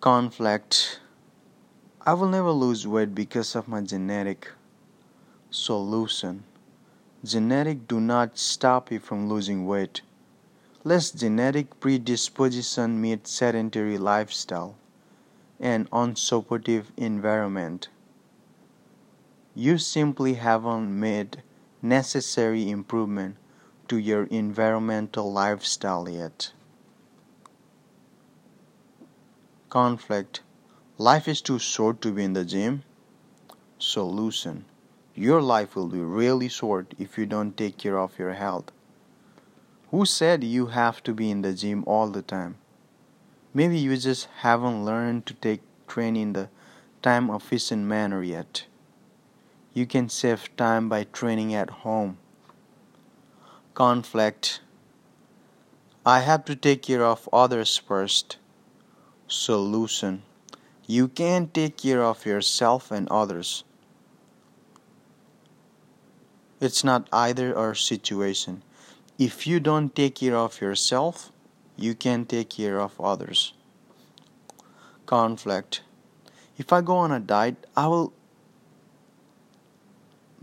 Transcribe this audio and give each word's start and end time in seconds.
Conflict. 0.00 0.98
I 2.06 2.14
will 2.14 2.28
never 2.28 2.52
lose 2.52 2.86
weight 2.86 3.14
because 3.14 3.54
of 3.54 3.68
my 3.68 3.82
genetic. 3.82 4.50
Solution. 5.50 6.44
Genetic 7.22 7.86
do 7.86 8.00
not 8.00 8.38
stop 8.38 8.90
you 8.90 8.98
from 8.98 9.28
losing 9.28 9.66
weight. 9.66 10.00
Less 10.84 11.10
genetic 11.10 11.78
predisposition 11.80 12.98
meet 12.98 13.26
sedentary 13.26 13.98
lifestyle 13.98 14.74
and 15.60 15.90
unsupportive 15.90 16.86
environment. 16.96 17.88
You 19.54 19.76
simply 19.76 20.34
haven't 20.34 20.98
made 20.98 21.42
necessary 21.82 22.70
improvement 22.70 23.36
to 23.88 23.98
your 23.98 24.24
environmental 24.24 25.30
lifestyle 25.30 26.08
yet. 26.08 26.52
Conflict. 29.70 30.40
Life 30.98 31.28
is 31.28 31.40
too 31.40 31.60
short 31.60 32.00
to 32.00 32.10
be 32.10 32.24
in 32.24 32.32
the 32.32 32.44
gym. 32.44 32.82
Solution. 33.78 34.64
Your 35.14 35.40
life 35.40 35.76
will 35.76 35.86
be 35.86 36.00
really 36.00 36.48
short 36.48 36.92
if 36.98 37.16
you 37.16 37.24
don't 37.24 37.56
take 37.56 37.78
care 37.78 37.96
of 37.96 38.18
your 38.18 38.32
health. 38.32 38.72
Who 39.92 40.04
said 40.04 40.42
you 40.42 40.66
have 40.66 41.04
to 41.04 41.14
be 41.14 41.30
in 41.30 41.42
the 41.42 41.52
gym 41.52 41.84
all 41.86 42.08
the 42.08 42.22
time? 42.22 42.56
Maybe 43.54 43.78
you 43.78 43.96
just 43.96 44.26
haven't 44.38 44.84
learned 44.84 45.26
to 45.26 45.34
take 45.34 45.60
training 45.86 46.22
in 46.22 46.32
the 46.32 46.48
time 47.00 47.30
efficient 47.30 47.84
manner 47.84 48.24
yet. 48.24 48.64
You 49.72 49.86
can 49.86 50.08
save 50.08 50.56
time 50.56 50.88
by 50.88 51.04
training 51.04 51.54
at 51.54 51.70
home. 51.86 52.18
Conflict. 53.74 54.62
I 56.04 56.22
have 56.22 56.44
to 56.46 56.56
take 56.56 56.82
care 56.82 57.04
of 57.04 57.28
others 57.32 57.76
first. 57.76 58.39
Solution. 59.30 60.22
You 60.88 61.06
can 61.06 61.46
take 61.46 61.76
care 61.76 62.02
of 62.02 62.26
yourself 62.26 62.90
and 62.90 63.08
others. 63.10 63.62
It's 66.60 66.82
not 66.82 67.08
either 67.12 67.56
or 67.56 67.76
situation. 67.76 68.64
If 69.20 69.46
you 69.46 69.60
don't 69.60 69.94
take 69.94 70.16
care 70.16 70.34
of 70.34 70.60
yourself, 70.60 71.30
you 71.76 71.94
can 71.94 72.24
take 72.24 72.50
care 72.50 72.80
of 72.80 73.00
others. 73.00 73.52
Conflict. 75.06 75.82
If 76.58 76.72
I 76.72 76.80
go 76.80 76.96
on 76.96 77.12
a 77.12 77.20
diet, 77.20 77.68
I 77.76 77.86
will 77.86 78.12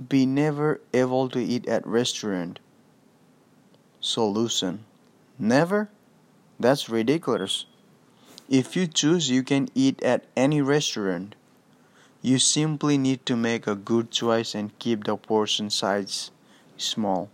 be 0.08 0.26
never 0.26 0.80
able 0.94 1.28
to 1.30 1.44
eat 1.44 1.68
at 1.68 1.86
restaurant. 1.86 2.60
Solution. 4.00 4.86
Never? 5.38 5.90
That's 6.58 6.88
ridiculous. 6.88 7.66
If 8.50 8.78
you 8.78 8.88
choose, 8.88 9.30
you 9.30 9.44
can 9.44 9.68
eat 9.76 10.02
at 10.02 10.24
any 10.38 10.62
restaurant. 10.62 11.36
You 12.22 12.40
simply 12.40 12.98
need 12.98 13.26
to 13.26 13.36
make 13.36 13.68
a 13.68 13.76
good 13.76 14.10
choice 14.10 14.56
and 14.56 14.78
keep 14.80 15.04
the 15.04 15.18
portion 15.18 15.70
size 15.70 16.32
small. 16.78 17.30